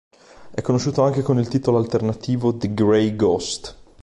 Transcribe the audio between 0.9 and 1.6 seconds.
anche con il